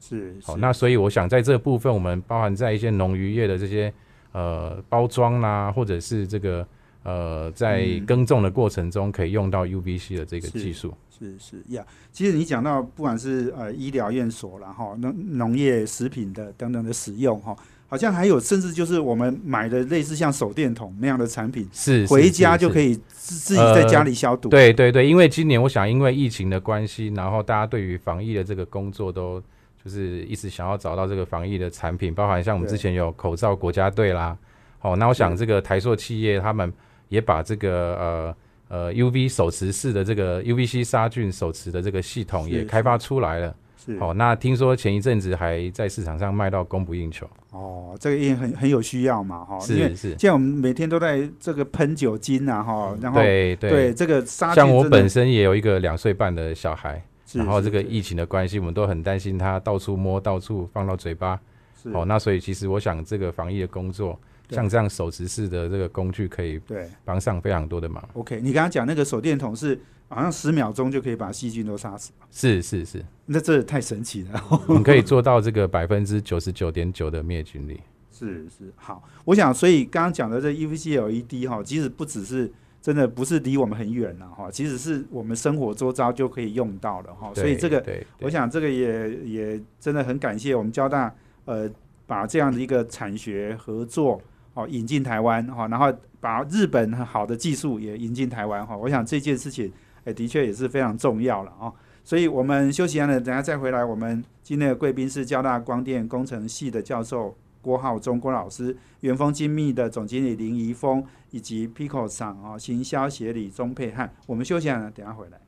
[0.00, 3.92] 是好，是那所以我想在这个部分，我们包含在一些农渔业的这些
[4.32, 6.66] 呃包装啦，或者是这个
[7.02, 10.94] 呃在嗯耕种的过程中可以用到 UVC 的这个技术。
[11.10, 17.56] 是是呀，其实你讲到不管是呃医疗院所然后农农业食品的等等的使用哈，
[17.88, 23.00] 好像还有甚至就是我们买的类似像手电筒那样的产品，是回家就可以。
[23.28, 24.48] 自自己在家里消毒。
[24.48, 29.38] 对对对，因为今年我想因为疫情的关系，然后大家对于防疫的这个工作都
[29.84, 34.34] 就是一直想要找到这个防疫的产品，包含像我们之前有口罩国家队啦，
[34.78, 36.72] 好，那我想这个台塑企业他们
[37.10, 38.36] 也把这个呃
[38.68, 43.48] 呃 UV 手持式的这个 UVC 杀菌手持的这个系统也开发出来了。
[43.48, 43.54] 是
[43.96, 53.94] 好，那听说前一阵子还在市场上卖到供不应求，哦，这个也很很有需要嘛哈，是是，现在我们每天都在这个喷酒精啊哈，然后对对。
[53.94, 61.40] 这个杀菌像我本身也有一个两岁半的小孩，然后这个疫情的关系，我们都很担心他到处摸、到处放到嘴巴。
[61.80, 61.90] 是。
[61.90, 64.18] 哦，那所以其实我想这个防疫的工作，
[64.50, 66.86] 像这样手持式的这个工具，可以对。
[67.04, 68.06] 帮上非常多的忙。
[68.12, 74.42] OK，你刚刚讲那个手电筒是好像十秒钟就可以把细菌都杀死，是是是，那这太神奇了。
[74.66, 77.78] 我们可以做到这个百分之九十九点九的灭菌率。
[78.10, 82.50] 是是好，我想所以刚刚讲的这 UVC LED 哈，其实不只是
[82.82, 87.30] 真的不是离我们很远了哈，其实是我们生活周遭就可以用到了哈。
[87.34, 91.70] 所以这个，对，我想这个也也真的很感谢我们交大呃，
[92.06, 94.20] 把这样的一个产学合作
[94.54, 98.76] 哦引进台湾哈，然后把日本很好的技术也引进台湾哈。
[98.76, 99.70] 我想这件事情
[100.08, 101.70] 哎，的确也是非常重要了啊。
[102.02, 103.84] 所以我们休息完了，等下再回来。
[103.84, 107.36] 我们今天的贵宾是交大光电工程系的教授。
[107.60, 114.14] 郭浩中郭老师，元丰精密的总经理林怡峰，以及 Pico 厂啊行销协理钟佩汉。
[114.26, 115.38] 我们休息了，等下回来。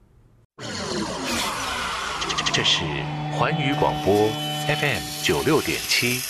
[2.53, 2.85] 这是
[3.33, 4.29] 环宇广播
[4.66, 6.20] FM 九六点七，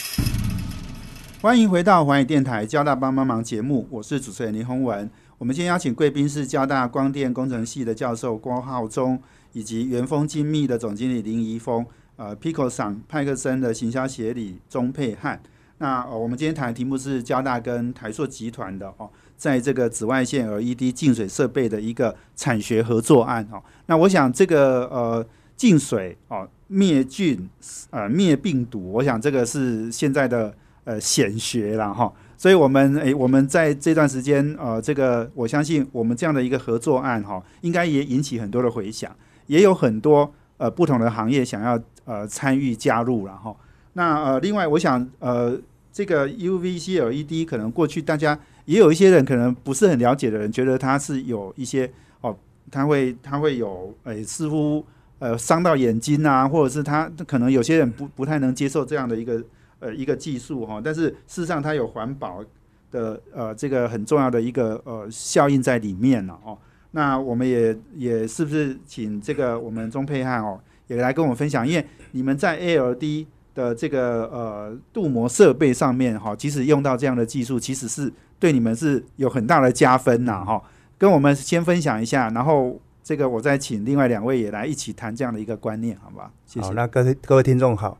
[1.40, 5.10] 欢迎回到环宇电台交大帮帮忙节目，我是主持人林宏文。
[5.40, 9.18] 我们今天邀请贵宾是交大光电工程系的教授郭浩中，
[9.54, 11.82] 以及元丰精密的总经理林怡峰，
[12.16, 15.40] 呃，Pico 厂派克森的行销协理钟佩汉。
[15.78, 23.62] 那我们今天谈的题目是交大跟台塑集团的哦，在这个紫外线 LED 净水设备的一个产学合作案哦。
[23.86, 25.26] 那我想这个呃
[25.56, 27.48] 净水哦灭菌
[27.88, 32.12] 呃灭病毒，我想这个是现在的呃显学了哈。
[32.40, 39.14] 所以我们诶我们在这段时间呃这个我相信我们这样的一个合作案哈，应该也引起很多的回响，
[39.46, 43.54] 也有很多呃不同的行业想要呃参与加入了哈。
[43.92, 45.60] 那呃另外我想呃。
[45.92, 52.34] 这个 UVC LED 可能过去大家也有一些人可能不是很了解的人，觉得它是有一些哦，
[52.70, 54.86] 它会它会有诶，似乎
[55.18, 59.42] 呃伤到眼睛啊，或者是它可能有些人不不太能接受这样的一个
[59.80, 60.80] 呃一个技术哈。
[60.82, 62.44] 但是事实上它有环保
[62.92, 66.56] 的呃这个很重要的一个呃效应在里面了哦。
[66.92, 73.26] 那我们也也是不是请这个我们钟佩汉哦也来跟我们分享，因为你们在 ALD。
[73.52, 80.62] 的这个呃镀膜设备上面哈，即使用到这样的技术，其实是对你们是有很大的加分呐哈。
[80.96, 86.30] 跟我们先分享一下，然后这个我再请另外两位也来一起谈这样的一个观念，好吧？
[86.46, 86.70] 谢谢。
[86.74, 87.98] 那各位各位听众好，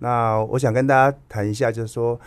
[0.00, 2.18] 那我想跟大家谈一下，就是说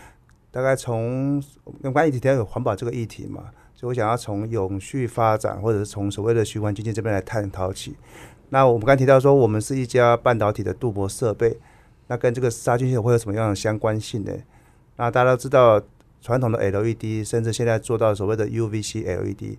[0.50, 1.44] 大概从
[1.82, 7.98] 跟关于提到有环保这个议题嘛，所以我想要从永续发展或者是从所谓的循环经济这边来探讨起。
[8.50, 11.60] 那我们刚提到说，我们是一家半导体的镀膜设备。
[12.08, 14.32] 那跟这个杀菌系统会有什么样的相关性呢？
[14.98, 15.82] 那大家都知道，
[16.22, 19.58] 传统的 LED，甚至现在做到所谓的 UVC LED。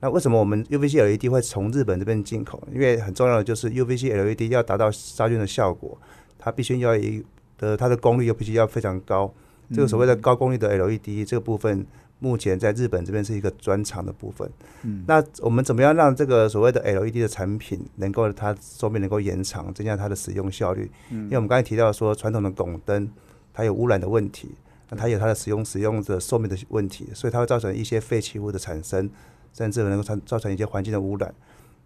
[0.00, 2.60] 那为什么我们 UVC LED 会从日本这边进口？
[2.72, 5.96] 因为很重要的就是 UVC LED 要达到杀菌的效果，
[6.38, 7.24] 它必须要一
[7.62, 9.32] 的它的功率又必须要非常高。
[9.72, 11.86] 这个所谓的高功率的 LED 这个部分。
[12.24, 14.48] 目前在日本这边是一个专长的部分。
[14.84, 20.88] 嗯，那我们怎么样让这个所谓的 LED 的产品能够它寿命能够延长，增加它的使用效率？
[21.10, 23.10] 嗯，因为我们刚才提到说，传统的汞灯
[23.52, 24.50] 它有污染的问题，
[24.90, 29.10] 那它有它的使用使用的寿命的问题，所以它会造成一些废弃物的产生，
[29.52, 31.34] 甚至能够造造成一些环境的污染。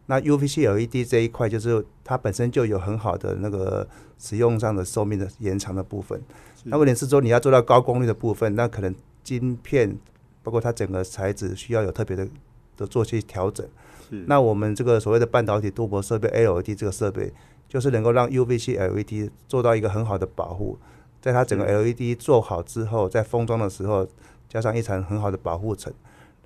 [0.06, 3.86] 那 UVC LED 这一块就是它本身就有很好的那个
[4.18, 6.20] 使用上的寿命的延长的部分。
[6.64, 9.96] 那问题是说你要做到高功率的部分，那可能晶片。
[10.42, 12.24] 包括它整个材质需要有特别的
[12.76, 13.66] 的做些调整。
[14.26, 17.32] 那我们这个所谓的半导体镀膜设备 LED 这个设备，
[17.68, 20.78] 就是能够让 UVC LED 做到一个很好的保护，
[21.20, 24.06] 在它整个 LED 做好之后，在封装的时候
[24.48, 25.92] 加上一层很好的保护层。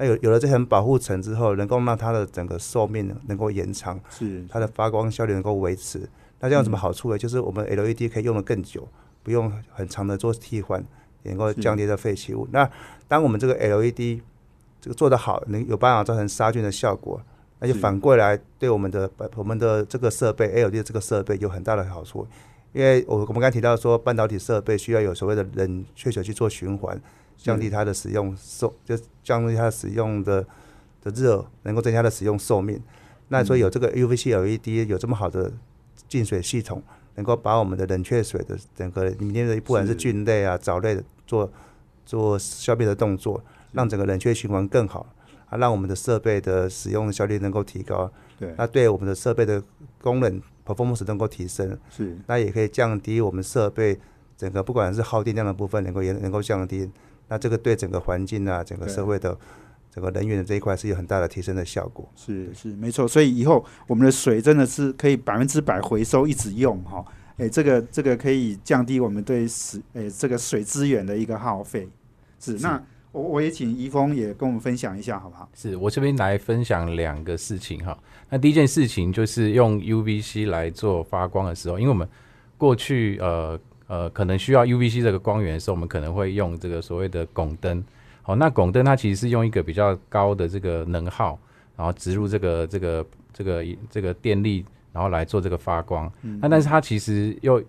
[0.00, 6.00] 那有有了这层保护层之后，能够让它的整个寿命能够延长，是它的发光效率能够维持。
[6.40, 7.18] 那这样有什么好处呢？
[7.18, 8.88] 就是我们 LED 可以用的更久，
[9.22, 10.82] 不用很长的做替换。
[11.22, 12.48] 能够降低的废弃物。
[12.50, 12.66] 那
[13.06, 14.22] 当我们这个 LED
[14.80, 17.20] 这个做得好，能有办法造成杀菌的效果，
[17.58, 22.26] 那就反过来对我们的我们的这个设备 LED 这个设备有很大的好处。
[22.72, 27.00] 因为我我们刚才提到说，半导体设备需要有所谓的冷却水去做循环，
[27.36, 30.46] 降低它的使用寿，就降低它的使用的
[31.02, 32.80] 的热，能够增加它的使用寿命。
[33.28, 35.52] 那所以有这个 UVC LED 有这么好的
[36.08, 36.82] 净水系统。
[37.16, 41.52] 能够把我们的冷却水的整个里面的不管是菌类啊、藻类的做
[42.06, 45.04] 做消灭的动作，让整个冷却循环更好，
[45.50, 48.10] 啊，让我们的设备的使用效率能够提高。
[48.38, 49.62] 对，那对我们的设备的
[50.00, 51.78] 功能 performance 能够提升。
[51.90, 53.98] 是，那也可以降低我们设备
[54.36, 56.90] 整个不管是耗电量的部分，能够也能够降低。
[57.28, 59.36] 那这个对整个环境啊，整个社会的。
[59.92, 67.04] 整个能源的这一块是有很大的提升的效果，是是没错，所以以后我们的水真的是可以百分之百回收，一直用哈，
[67.38, 71.88] 哎，这个这个可以降低我们对水哎这个水资源的一个耗费。
[72.38, 72.80] 是，那
[73.12, 75.48] 我我也请怡峰也跟我们分享一下，好不好？
[75.54, 77.96] 是我这边来分享两个事情哈。
[78.28, 82.08] 那第一件事情就是用 UVC 来做发光的时候，因为我们
[82.56, 83.58] 过去呃
[83.88, 87.82] 呃可能需要 UVC 这个光源的时候，我们可能会用这个所谓的汞灯。
[88.22, 91.38] 好，那汞灯它其实是用一个比较高的这个能耗，
[91.76, 96.12] 然然后植入这个这个这个这个电力，然后来做这个发光。
[96.20, 97.62] 嗯那但是它其实又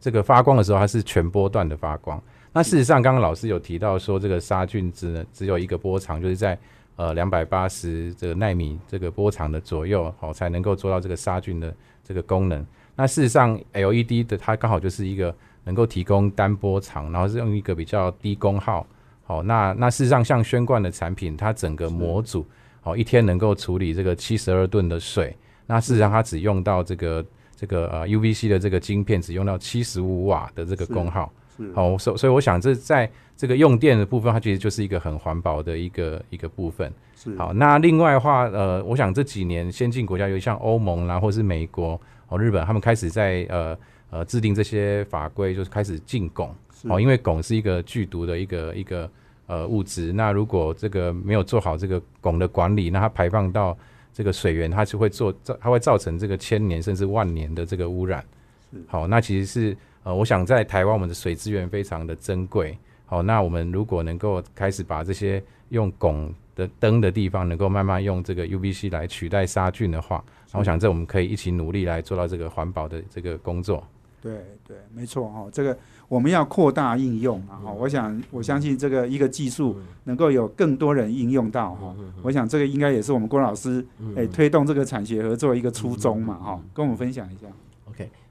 [0.00, 2.18] 这个发光的时候，它是全波段的发光。
[2.52, 6.58] 那事实上，刚刚老师有提到说，这个杀菌只只有一个波长，就是在
[6.96, 12.66] 呃两百八十这个纳米这个波长的左右，好、才能够做到这个杀菌的这个功能。
[12.96, 15.32] 那事实上，LED 的它刚好就是一个
[15.64, 18.84] 能够提供单波长，然后是用一个比较低功耗。
[19.24, 22.44] 好、那那事实上，像宣冠的产品，它整个模组
[22.80, 25.36] 好、一天能够处理这个七十二吨的水。
[25.66, 27.24] 那事实上，它只用到这个
[27.54, 31.30] 这个呃 UVC 的这个晶片，只用到七十五瓦的这个功耗。
[31.58, 36.90] 是好，所所以我想这在这个用电的部分，它其实就是一个很环保的一个一个部分。
[37.14, 43.76] 是好，那另外的话，呃，我想这几年先进国家，尤其像欧盟啦，或是美国、哦日本，他们开始在呃
[44.10, 46.48] 呃制定这些法规，就是开始禁汞。
[46.72, 49.10] 是哦，因为汞是一个剧毒的一个一个
[49.46, 53.76] 呃物质，那如果这个没有做好这个汞的管理，那它排放到
[54.12, 58.24] 这个水源，它就会做造，它会造成这个千年甚至万年的这个污染
[58.70, 58.78] 是。
[58.86, 59.76] 好，那其实是
[60.08, 62.74] 呃，我想在台湾我们的水资源非常的珍贵。
[63.04, 73.86] 好，那我们如果能够开始把这些用汞的灯的地方，能够慢慢用这个 UVC 来取代杀菌的话，那我想这我们可以一起努力来做到这个环保的这个工作。
[74.22, 74.32] 对
[74.66, 75.76] 对，没错哈、这个
[76.08, 83.86] 我们要扩大应用嘛哈、我想我相信这个一个技术能够有更多人应用到哈、我想这个应该也是我们郭老师
[84.16, 87.46] 诶、推动这个产学合作一个初衷嘛哈、跟我们分享一下。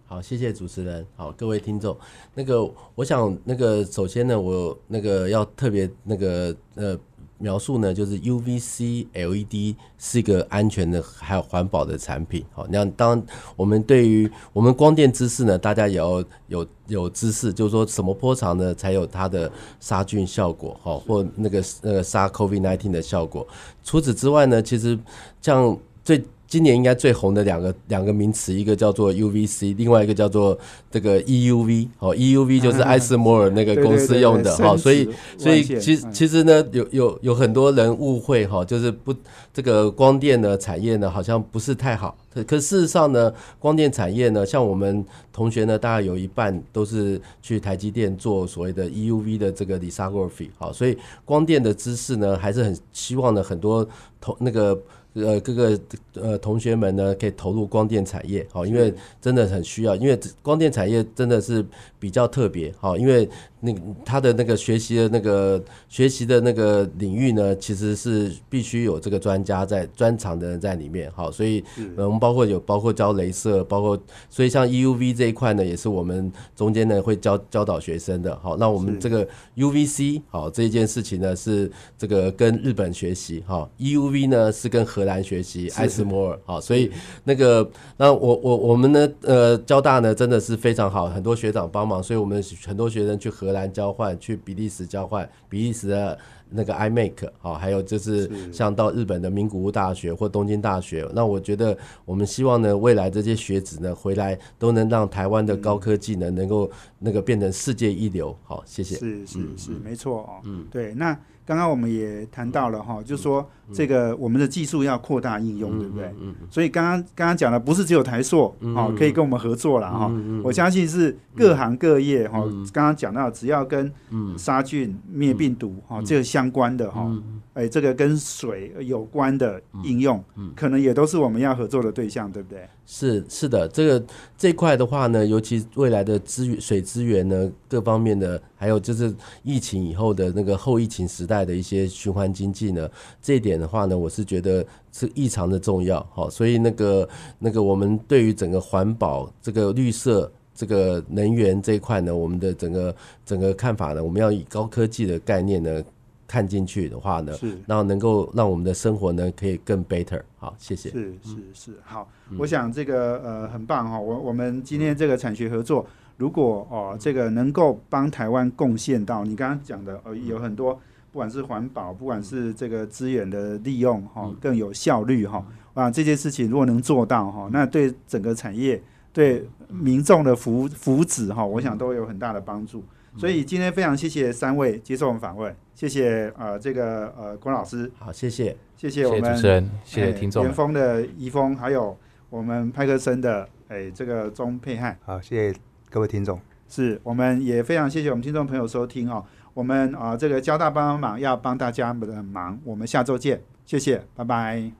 [0.10, 1.96] 好，谢谢主持人，好，各位听众，
[2.34, 6.98] 那个我想那个首先呢，我那个要特别那个呃
[7.38, 12.46] 描述呢，就是 UVC LED 是一个安全的还有环保的产品。
[12.54, 13.22] 好，那当
[13.58, 19.52] 我们对于我们光电知识呢，大家也要有有知识，就是说什么波长呢才有它的
[19.82, 23.46] 杀菌效果，好，或那个那个杀 COVID 1 9的效果。
[23.84, 24.98] 除此之外呢，其实
[25.42, 30.58] 像最今年应该最红的两个两个名词，一个叫做 UVC，另外一个叫做
[30.90, 31.90] 这个 EUV。
[32.00, 39.14] 哦，EUV 就是艾斯摩尔那个公司用的哈，所以所以其实其实呢，有有有很多人误会哈，就是不
[39.54, 42.18] 这个光电的产业呢，好像不是太好。
[42.34, 50.48] 可可事实上呢，光电产业呢，像我们同学呢，大概有一半都是去台积电做所谓的 EUV 的这个 lithography。
[50.58, 53.86] 好，所以光电的知识呢，还是很希望呢，很多
[54.22, 54.80] 同那个。
[55.26, 55.80] 呃，各个
[56.14, 61.66] 呃同学们呢，可以投入光电产业，好，因为真的很需要，因为光电产业真的是
[62.00, 63.28] 比较特别，好，因为
[63.60, 71.64] 那个他的那个学习的那个学习的那个领域呢，其实是必须有这个专家在专长的人在里面，好，所以
[71.96, 86.92] 呃我们包括有包括教镭射，包括所以像 EUV 这一块呢，也是我们中间呢会教教导学生的，好，那我们这个 UVC 好这一件事情呢是这个跟日本学习，哈，EUV 呢是跟荷兰学习艾斯摩尔，好，所以
[87.24, 87.68] 那个
[87.98, 96.18] 那我我我们呢呃交大呢真的是非常好，很多学长帮忙，所以我们很多学生去荷兰交换，去比利时交换，比利时的。
[96.50, 108.34] 那个 iMake 好，还有就是像到日本的名古屋大学或东京大学，那我觉得我们希望呢，未来这些学子呢回来都能让台湾的高科技呢能够那个变成世界一流。
[108.46, 108.96] 好，谢谢。
[108.96, 110.40] 是是是，没错哦。
[110.46, 110.94] 嗯，对。
[110.94, 116.14] 那刚刚我们也谈到了哈，就是说这个我们的技术要扩大应用，对不对？
[116.20, 120.12] 嗯所以刚刚刚刚讲的不是只有台塑哦，可以跟我们合作了哈。
[120.44, 122.44] 我相信是各行各业哈。
[122.74, 123.90] 刚刚讲到，只要跟
[124.38, 127.10] 杀菌灭病毒哈这个相关的哈，
[127.54, 130.22] 哎，这个跟水有关的应用，
[130.54, 132.68] 可能也都是我们要合作的对象，对不对？
[132.90, 134.06] 是是的，这个
[134.38, 139.14] 这块的话呢，尤其未来的资源、水资源呢，各方面的，还有就是
[139.44, 142.90] 疫情以后的那个后疫情时代的一些循环经济呢，
[143.22, 146.00] 这一点的话呢，我是觉得是异常的重要。
[146.14, 147.10] 好，所以那个
[147.40, 155.84] 那个我们对于整个环保、这个绿色、这个能源这一块呢，我们的整个整个看法呢，我们要以高科技的概念呢
[156.28, 157.58] 看进去的话呢，是。
[157.66, 160.22] 然后能够让我们的生活呢可以更 better。
[160.38, 160.90] 好，谢谢。
[160.90, 162.08] 是是是，好，
[162.38, 165.86] 我想这个呃很棒哈，我我们今天这个产学合作，
[166.18, 170.80] 如果哦这个能够帮台湾贡献到你刚刚讲的呃有很多，
[171.12, 178.82] 不管是环保，不管是这个资源的利用哈，更有效率哈，啊这件事情如果能做到哈，那对整个产业
[179.14, 182.84] 对民众的福福祉哈，我想都有很大的帮助。
[183.18, 188.56] 所以今天非常谢谢三位接受我们访问，谢谢呃这个呃郭老师，好，谢谢。
[188.76, 190.56] 谢谢我们谢谢主持人，谢谢哎听众们元。
[190.56, 191.98] 丰的怡丰，还有
[192.30, 195.60] 我们派克森的哎这个钟佩汉，好，谢谢
[195.90, 196.40] 各位听众。
[196.70, 199.26] 是我们也非常谢谢我们听众朋友收听哦。
[199.54, 204.72] 我们啊、这个交大帮帮忙要帮大家的忙，我们下周见，谢谢，拜拜。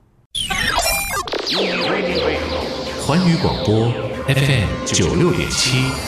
[3.04, 3.90] 环宇广播
[4.28, 6.07] FM 九六点七。